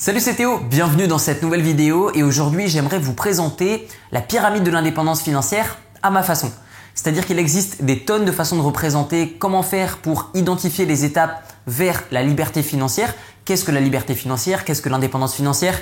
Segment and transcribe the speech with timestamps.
[0.00, 4.62] Salut c'est Théo, bienvenue dans cette nouvelle vidéo et aujourd'hui j'aimerais vous présenter la pyramide
[4.62, 6.52] de l'indépendance financière à ma façon.
[6.94, 11.42] C'est-à-dire qu'il existe des tonnes de façons de représenter comment faire pour identifier les étapes
[11.66, 13.12] vers la liberté financière.
[13.44, 14.64] Qu'est-ce que la liberté financière?
[14.64, 15.76] Qu'est-ce que l'indépendance financière?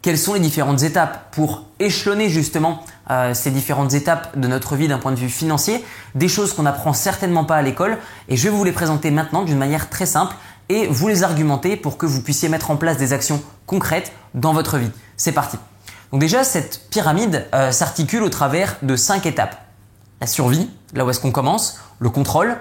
[0.00, 4.86] Quelles sont les différentes étapes pour échelonner justement euh, ces différentes étapes de notre vie
[4.86, 5.84] d'un point de vue financier?
[6.14, 7.98] Des choses qu'on n'apprend certainement pas à l'école
[8.28, 10.36] et je vais vous les présenter maintenant d'une manière très simple
[10.68, 14.52] et vous les argumenter pour que vous puissiez mettre en place des actions concrètes dans
[14.52, 14.90] votre vie.
[15.16, 15.58] C'est parti.
[16.12, 19.56] Donc déjà, cette pyramide euh, s'articule au travers de cinq étapes.
[20.20, 22.56] La survie, là où est-ce qu'on commence, le contrôle,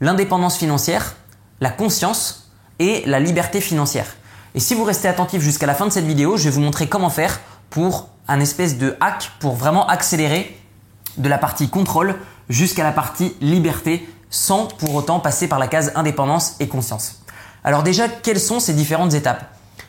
[0.00, 1.14] l'indépendance financière,
[1.60, 4.06] la conscience et la liberté financière.
[4.54, 6.88] Et si vous restez attentif jusqu'à la fin de cette vidéo, je vais vous montrer
[6.88, 10.58] comment faire pour un espèce de hack pour vraiment accélérer
[11.16, 12.16] de la partie contrôle
[12.48, 17.21] jusqu'à la partie liberté sans pour autant passer par la case indépendance et conscience.
[17.64, 19.44] Alors déjà, quelles sont ces différentes étapes?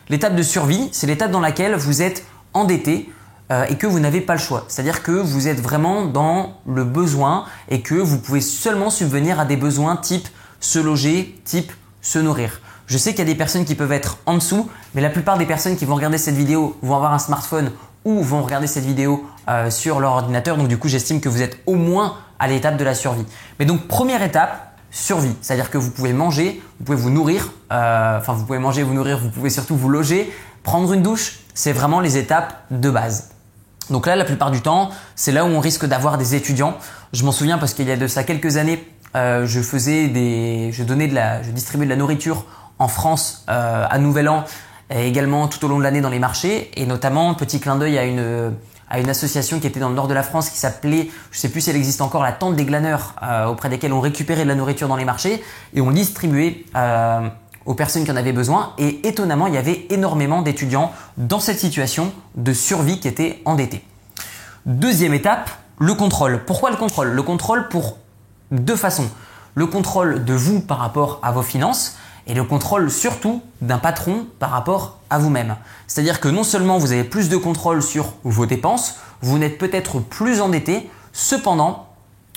[0.09, 3.11] L'étape de survie, c'est l'étape dans laquelle vous êtes endetté
[3.51, 4.65] euh, et que vous n'avez pas le choix.
[4.67, 9.45] C'est-à-dire que vous êtes vraiment dans le besoin et que vous pouvez seulement subvenir à
[9.45, 10.27] des besoins type
[10.59, 11.71] se loger, type
[12.02, 12.61] se nourrir.
[12.85, 15.37] Je sais qu'il y a des personnes qui peuvent être en dessous, mais la plupart
[15.37, 17.71] des personnes qui vont regarder cette vidéo vont avoir un smartphone
[18.05, 20.58] ou vont regarder cette vidéo euh, sur leur ordinateur.
[20.58, 23.25] Donc du coup, j'estime que vous êtes au moins à l'étape de la survie.
[23.59, 25.36] Mais donc première étape, survie.
[25.41, 28.94] C'est-à-dire que vous pouvez manger, vous pouvez vous nourrir, euh, enfin vous pouvez manger, vous
[28.94, 31.39] nourrir, vous pouvez surtout vous loger, prendre une douche.
[31.55, 33.31] C'est vraiment les étapes de base.
[33.89, 36.77] Donc là, la plupart du temps, c'est là où on risque d'avoir des étudiants.
[37.11, 40.71] Je m'en souviens parce qu'il y a de ça quelques années, euh, je faisais des,
[40.71, 42.45] je donnais de la, je distribuais de la nourriture
[42.80, 44.45] en France euh, à Nouvel An
[44.89, 46.71] et également tout au long de l'année dans les marchés.
[46.80, 48.53] Et notamment, petit clin d'œil à une
[48.94, 51.49] à une association qui était dans le nord de la France qui s'appelait, je sais
[51.49, 54.47] plus si elle existe encore, la tente des glaneurs, euh, auprès desquels on récupérait de
[54.47, 57.27] la nourriture dans les marchés et on distribuait euh,
[57.66, 58.73] aux personnes qui en avaient besoin.
[58.77, 63.83] Et étonnamment, il y avait énormément d'étudiants dans cette situation de survie qui étaient endettés.
[64.67, 65.49] Deuxième étape,
[65.80, 66.44] le contrôle.
[66.45, 67.08] Pourquoi le contrôle?
[67.08, 67.97] Le contrôle pour
[68.52, 69.10] deux façons.
[69.55, 71.98] Le contrôle de vous par rapport à vos finances
[72.28, 75.56] et le contrôle surtout d'un patron par rapport à vous-même.
[75.88, 80.00] C'est-à-dire que non seulement vous avez plus de contrôle sur vos dépenses, vous n'êtes peut-être
[80.00, 81.88] plus endetté, cependant,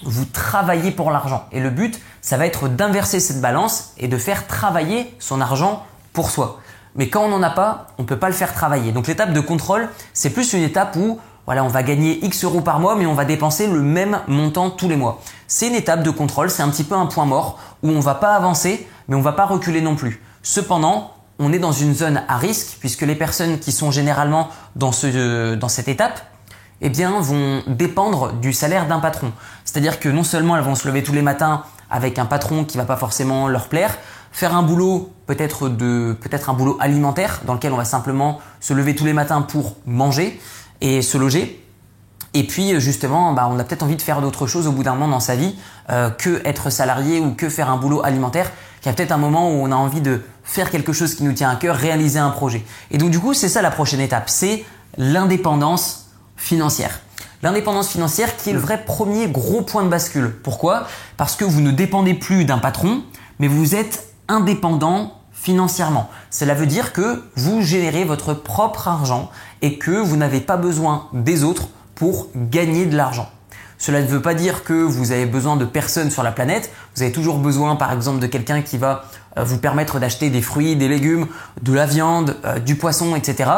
[0.04, 1.46] vous travaillez pour l'argent.
[1.52, 5.84] Et le but, ça va être d'inverser cette balance et de faire travailler son argent
[6.12, 6.60] pour soi.
[6.94, 8.92] Mais quand on n'en a pas, on ne peut pas le faire travailler.
[8.92, 12.60] Donc l'étape de contrôle, c'est plus une étape où voilà, on va gagner X euros
[12.60, 15.22] par mois, mais on va dépenser le même montant tous les mois.
[15.46, 18.00] C'est une étape de contrôle, c'est un petit peu un point mort où on ne
[18.00, 20.20] va pas avancer, mais on ne va pas reculer non plus.
[20.42, 24.90] Cependant, on est dans une zone à risque puisque les personnes qui sont généralement dans,
[24.90, 26.20] ce, dans cette étape,
[26.80, 29.32] eh bien, vont dépendre du salaire d'un patron.
[29.64, 32.76] C'est-à-dire que non seulement elles vont se lever tous les matins avec un patron qui
[32.76, 33.96] va pas forcément leur plaire,
[34.32, 38.74] faire un boulot peut-être de peut-être un boulot alimentaire dans lequel on va simplement se
[38.74, 40.40] lever tous les matins pour manger,
[40.80, 41.62] et se loger.
[42.34, 44.92] Et puis justement, bah, on a peut-être envie de faire d'autres choses au bout d'un
[44.92, 45.54] moment dans sa vie
[45.90, 48.50] euh, que être salarié ou que faire un boulot alimentaire.
[48.82, 51.24] Il y a peut-être un moment où on a envie de faire quelque chose qui
[51.24, 52.64] nous tient à cœur, réaliser un projet.
[52.90, 54.64] Et donc du coup, c'est ça la prochaine étape, c'est
[54.98, 57.00] l'indépendance financière.
[57.42, 60.32] L'indépendance financière qui est le vrai premier gros point de bascule.
[60.42, 60.86] Pourquoi?
[61.16, 63.02] Parce que vous ne dépendez plus d'un patron,
[63.38, 65.15] mais vous êtes indépendant
[65.46, 66.10] financièrement.
[66.28, 69.30] Cela veut dire que vous générez votre propre argent
[69.62, 73.30] et que vous n'avez pas besoin des autres pour gagner de l'argent.
[73.78, 76.72] Cela ne veut pas dire que vous avez besoin de personne sur la planète.
[76.96, 79.04] Vous avez toujours besoin, par exemple, de quelqu'un qui va
[79.38, 81.28] euh, vous permettre d'acheter des fruits, des légumes,
[81.62, 83.48] de la viande, euh, du poisson, etc.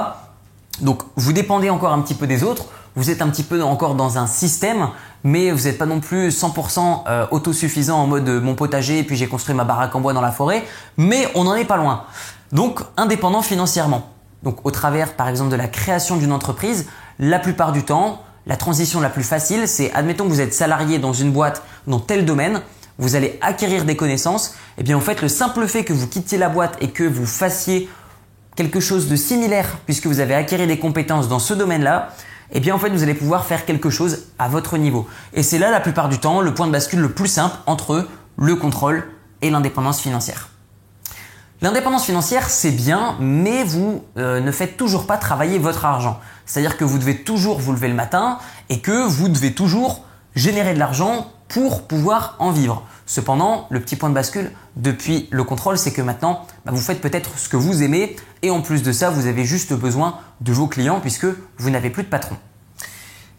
[0.82, 2.66] Donc, vous dépendez encore un petit peu des autres.
[2.96, 4.88] Vous êtes un petit peu encore dans un système,
[5.24, 9.16] mais vous n'êtes pas non plus 100% euh, autosuffisant en mode mon potager et puis
[9.16, 10.64] j'ai construit ma baraque en bois dans la forêt.
[10.96, 12.04] Mais on n'en est pas loin.
[12.52, 14.10] Donc, indépendant financièrement.
[14.42, 16.86] Donc au travers par exemple de la création d'une entreprise,
[17.18, 20.98] la plupart du temps, la transition la plus facile, c'est admettons que vous êtes salarié
[20.98, 22.62] dans une boîte dans tel domaine,
[22.98, 26.06] vous allez acquérir des connaissances, et eh bien en fait le simple fait que vous
[26.06, 27.88] quittiez la boîte et que vous fassiez
[28.56, 32.10] quelque chose de similaire puisque vous avez acquis des compétences dans ce domaine-là,
[32.52, 35.06] eh bien en fait vous allez pouvoir faire quelque chose à votre niveau.
[35.32, 38.06] Et c'est là la plupart du temps le point de bascule le plus simple entre
[38.36, 39.04] le contrôle
[39.42, 40.48] et l'indépendance financière.
[41.60, 46.20] L'indépendance financière, c'est bien, mais vous euh, ne faites toujours pas travailler votre argent.
[46.46, 50.04] C'est-à-dire que vous devez toujours vous lever le matin et que vous devez toujours
[50.36, 52.84] générer de l'argent pour pouvoir en vivre.
[53.06, 57.00] Cependant, le petit point de bascule depuis le contrôle, c'est que maintenant, bah, vous faites
[57.00, 60.52] peut-être ce que vous aimez et en plus de ça, vous avez juste besoin de
[60.52, 62.36] vos clients puisque vous n'avez plus de patron.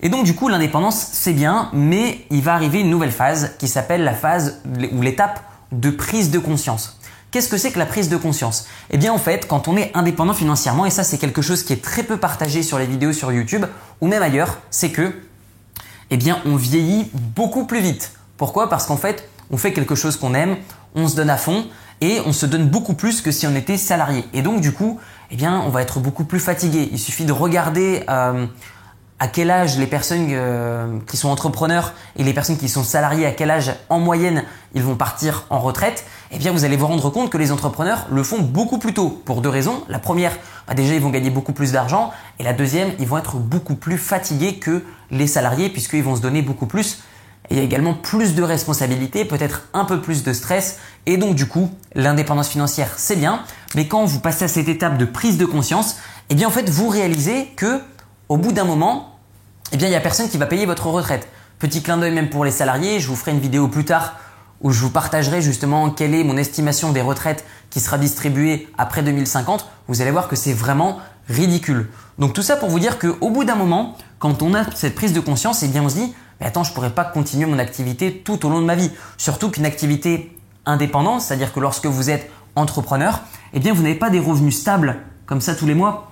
[0.01, 3.67] Et donc du coup, l'indépendance, c'est bien, mais il va arriver une nouvelle phase qui
[3.67, 4.61] s'appelle la phase
[4.91, 6.99] ou l'étape de prise de conscience.
[7.31, 8.65] Qu'est-ce que c'est que la prise de conscience?
[8.89, 11.73] Eh bien en fait, quand on est indépendant financièrement, et ça c'est quelque chose qui
[11.73, 13.65] est très peu partagé sur les vidéos sur YouTube
[14.01, 15.13] ou même ailleurs, c'est que
[16.09, 18.13] eh bien on vieillit beaucoup plus vite.
[18.37, 18.69] Pourquoi?
[18.69, 20.57] Parce qu'en fait, on fait quelque chose qu'on aime,
[20.95, 21.65] on se donne à fond
[22.01, 24.25] et on se donne beaucoup plus que si on était salarié.
[24.33, 24.99] Et donc du coup,
[25.31, 26.89] eh bien on va être beaucoup plus fatigué.
[26.91, 28.45] Il suffit de regarder euh,
[29.19, 33.25] à quel âge les personnes euh, qui sont entrepreneurs et les personnes qui sont salariées,
[33.25, 34.43] à quel âge en moyenne
[34.73, 38.07] ils vont partir en retraite, eh bien vous allez vous rendre compte que les entrepreneurs
[38.11, 39.83] le font beaucoup plus tôt pour deux raisons.
[39.89, 40.31] La première,
[40.67, 43.75] bah déjà ils vont gagner beaucoup plus d'argent et la deuxième, ils vont être beaucoup
[43.75, 46.99] plus fatigués que les salariés puisqu'ils vont se donner beaucoup plus.
[47.49, 50.77] Et il y a également plus de responsabilités, peut-être un peu plus de stress
[51.07, 53.41] et donc du coup l'indépendance financière c'est bien,
[53.75, 55.97] mais quand vous passez à cette étape de prise de conscience,
[56.29, 57.81] eh bien en fait vous réalisez que
[58.29, 59.17] au bout d'un moment,
[59.71, 61.27] eh il n'y a personne qui va payer votre retraite.
[61.57, 64.15] Petit clin d'œil même pour les salariés, je vous ferai une vidéo plus tard
[64.61, 69.01] où je vous partagerai justement quelle est mon estimation des retraites qui sera distribuée après
[69.01, 69.67] 2050.
[69.87, 71.89] Vous allez voir que c'est vraiment ridicule.
[72.19, 75.13] Donc tout ça pour vous dire qu'au bout d'un moment, quand on a cette prise
[75.13, 78.21] de conscience, eh bien on se dit, mais attends, je pourrais pas continuer mon activité
[78.23, 78.91] tout au long de ma vie.
[79.17, 80.35] Surtout qu'une activité
[80.65, 83.21] indépendante, c'est-à-dire que lorsque vous êtes entrepreneur,
[83.53, 86.08] eh bien vous n'avez pas des revenus stables comme ça tous les mois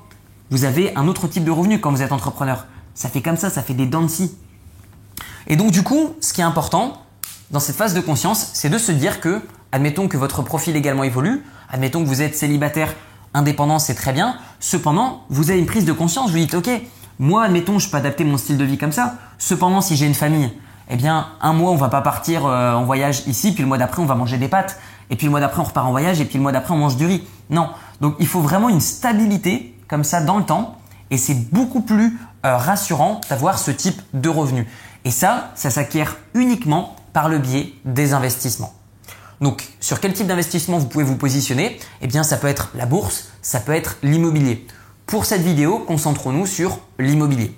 [0.50, 2.66] vous avez un autre type de revenu quand vous êtes entrepreneur.
[2.94, 4.36] Ça fait comme ça, ça fait des dents de scie.
[5.48, 7.02] Et donc du coup, ce qui est important
[7.52, 9.42] dans cette phase de conscience, c'est de se dire que,
[9.72, 12.94] admettons que votre profil également évolue, admettons que vous êtes célibataire,
[13.34, 14.38] indépendant, c'est très bien.
[14.60, 16.70] Cependant, vous avez une prise de conscience, vous dites, ok,
[17.20, 19.16] moi, admettons, je peux adapter mon style de vie comme ça.
[19.38, 20.52] Cependant, si j'ai une famille,
[20.90, 23.78] eh bien, un mois, on va pas partir euh, en voyage ici, puis le mois
[23.78, 24.80] d'après, on va manger des pâtes,
[25.10, 26.78] et puis le mois d'après, on repart en voyage, et puis le mois d'après, on
[26.78, 27.24] mange du riz.
[27.50, 27.70] Non.
[28.02, 30.78] Donc, il faut vraiment une stabilité comme ça dans le temps
[31.10, 34.68] et c'est beaucoup plus euh, rassurant d'avoir ce type de revenu.
[35.06, 38.74] Et ça, ça s'acquiert uniquement par le biais des investissements.
[39.40, 41.80] Donc, sur quel type d'investissement vous pouvez vous positionner?
[42.02, 44.66] Eh bien, ça peut être la bourse, ça peut être l'immobilier.
[45.06, 47.56] Pour cette vidéo, concentrons-nous sur l'immobilier.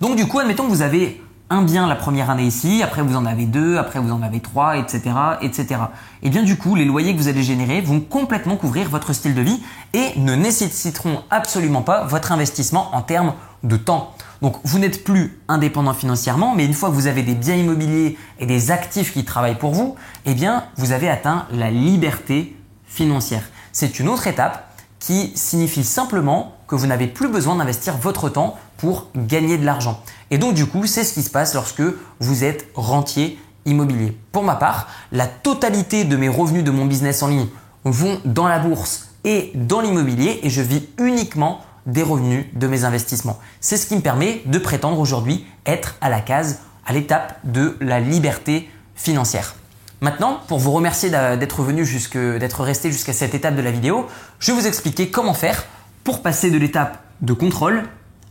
[0.00, 3.16] Donc, du coup, admettons que vous avez un bien la première année ici, après vous
[3.16, 5.02] en avez deux, après vous en avez trois, etc.,
[5.42, 5.80] etc.
[6.22, 9.34] Et bien du coup, les loyers que vous allez générer vont complètement couvrir votre style
[9.34, 9.60] de vie
[9.92, 14.14] et ne nécessiteront absolument pas votre investissement en termes de temps.
[14.42, 18.16] Donc vous n'êtes plus indépendant financièrement, mais une fois que vous avez des biens immobiliers
[18.38, 22.56] et des actifs qui travaillent pour vous, eh bien vous avez atteint la liberté
[22.86, 23.42] financière.
[23.72, 28.56] C'est une autre étape qui signifie simplement que vous n'avez plus besoin d'investir votre temps
[28.76, 30.00] pour gagner de l'argent.
[30.30, 31.82] Et donc du coup, c'est ce qui se passe lorsque
[32.20, 34.16] vous êtes rentier immobilier.
[34.30, 37.48] Pour ma part, la totalité de mes revenus de mon business en ligne
[37.84, 42.84] vont dans la bourse et dans l'immobilier et je vis uniquement des revenus de mes
[42.84, 43.40] investissements.
[43.60, 47.76] C'est ce qui me permet de prétendre aujourd'hui être à la case, à l'étape de
[47.80, 49.56] la liberté financière.
[50.02, 54.06] Maintenant, pour vous remercier d'être venu jusque, d'être resté jusqu'à cette étape de la vidéo,
[54.38, 55.64] je vais vous expliquer comment faire
[56.10, 57.84] pour passer de l'étape de contrôle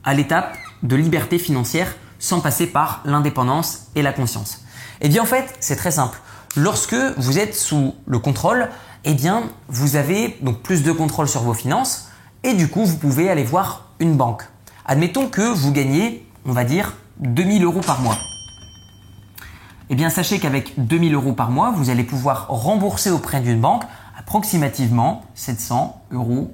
[0.04, 4.66] à l'étape de liberté financière sans passer par l'indépendance et la conscience.
[5.00, 6.20] Eh bien en fait, c'est très simple.
[6.58, 8.68] Lorsque vous êtes sous le contrôle,
[9.06, 12.10] eh bien vous avez donc plus de contrôle sur vos finances
[12.44, 14.44] et du coup vous pouvez aller voir une banque.
[14.86, 18.18] Admettons que vous gagnez, on va dire, 2000 euros par mois.
[19.90, 23.84] Eh bien, sachez qu'avec 2000 euros par mois, vous allez pouvoir rembourser auprès d'une banque
[24.18, 26.54] approximativement 700 euros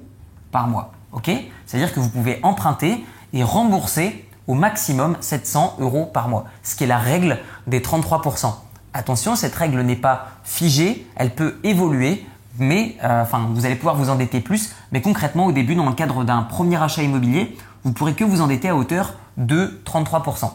[0.52, 0.92] par mois.
[1.16, 1.30] Ok?
[1.66, 6.84] C'est-à-dire que vous pouvez emprunter et rembourser au maximum 700 euros par mois, ce qui
[6.84, 8.54] est la règle des 33%.
[8.92, 12.24] Attention, cette règle n'est pas figée, elle peut évoluer,
[12.58, 14.72] mais euh, enfin, vous allez pouvoir vous endetter plus.
[14.92, 18.40] Mais concrètement, au début, dans le cadre d'un premier achat immobilier, vous pourrez que vous
[18.40, 20.50] endetter à hauteur de 33%.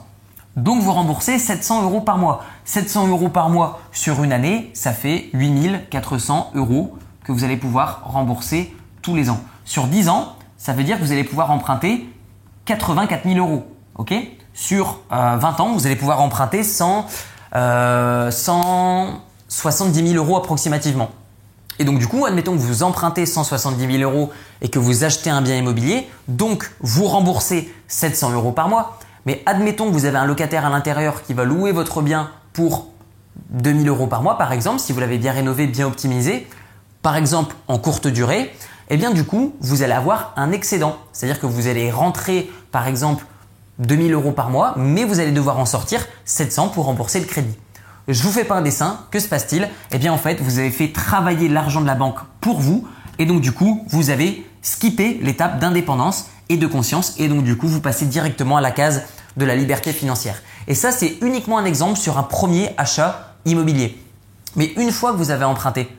[0.55, 2.43] Donc vous remboursez 700 euros par mois.
[2.65, 8.01] 700 euros par mois sur une année, ça fait 8400 euros que vous allez pouvoir
[8.05, 9.39] rembourser tous les ans.
[9.63, 12.07] Sur 10 ans, ça veut dire que vous allez pouvoir emprunter
[12.65, 13.65] 84 000 euros.
[14.53, 17.07] sur 20 euh, ans, vous allez pouvoir emprunter 100,
[17.51, 21.09] 170 000 euros approximativement.
[21.79, 24.29] Et donc du coup, admettons que vous empruntez 170 000 euros
[24.61, 28.99] et que vous achetez un bien immobilier, donc vous remboursez 700 euros par mois.
[29.25, 32.85] Mais admettons que vous avez un locataire à l'intérieur qui va louer votre bien pour
[33.49, 36.47] 2000 euros par mois, par exemple, si vous l'avez bien rénové, bien optimisé,
[37.01, 38.53] par exemple en courte durée,
[38.91, 40.97] eh bien du coup, vous allez avoir un excédent.
[41.13, 43.25] C'est-à-dire que vous allez rentrer, par exemple,
[43.79, 47.57] 2000 euros par mois, mais vous allez devoir en sortir 700 pour rembourser le crédit.
[48.07, 49.69] Je vous fais pas un dessin, que se passe-t-il?
[49.91, 53.25] Eh bien en fait, vous avez fait travailler l'argent de la banque pour vous, et
[53.25, 57.67] donc du coup, vous avez skippé l'étape d'indépendance et de conscience et donc du coup
[57.67, 59.03] vous passez directement à la case
[59.37, 60.41] de la liberté financière.
[60.67, 63.97] Et ça c'est uniquement un exemple sur un premier achat immobilier.
[64.57, 65.89] Mais une fois que vous avez emprunté,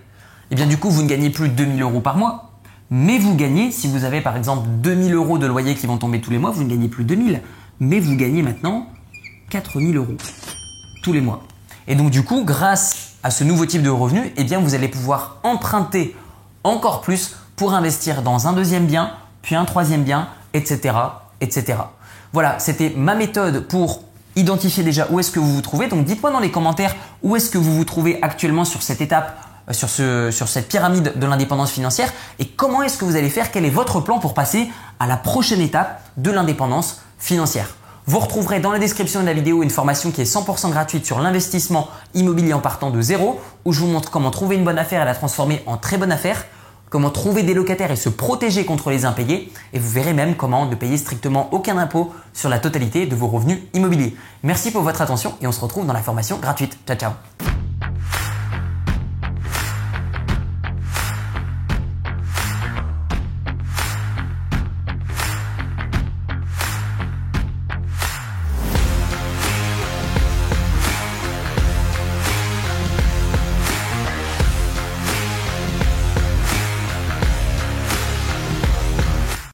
[0.51, 2.52] Et bien du coup, vous ne gagnez plus 2000 euros par mois,
[2.95, 6.21] mais vous gagnez, si vous avez par exemple 2000 euros de loyer qui vont tomber
[6.21, 7.41] tous les mois, vous ne gagnez plus 2000,
[7.81, 8.87] mais vous gagnez maintenant
[9.49, 10.13] 4000 euros
[11.03, 11.43] tous les mois.
[11.89, 14.89] Et donc du coup, grâce à ce nouveau type de revenu, eh bien vous allez
[14.89, 16.15] pouvoir emprunter
[16.65, 20.95] encore plus pour investir dans un deuxième bien, puis un troisième bien, etc.
[21.41, 21.79] etc.
[22.35, 24.03] Voilà, c'était ma méthode pour
[24.37, 25.89] identifier déjà où est-ce que vous vous trouvez.
[25.89, 29.35] Donc dites-moi dans les commentaires où est-ce que vous vous trouvez actuellement sur cette étape,
[29.71, 33.51] sur, ce, sur cette pyramide de l'indépendance financière et comment est-ce que vous allez faire,
[33.51, 37.69] quel est votre plan pour passer à la prochaine étape de l'indépendance financière?
[38.07, 41.21] Vous retrouverez dans la description de la vidéo une formation qui est 100% gratuite sur
[41.21, 45.03] l'investissement immobilier en partant de zéro, où je vous montre comment trouver une bonne affaire
[45.03, 46.45] et la transformer en très bonne affaire,
[46.91, 50.67] comment trouver des locataires et se protéger contre les impayés, et vous verrez même comment
[50.67, 54.17] ne payer strictement aucun impôt sur la totalité de vos revenus immobiliers.
[54.43, 56.77] Merci pour votre attention et on se retrouve dans la formation gratuite.
[56.87, 57.13] Ciao ciao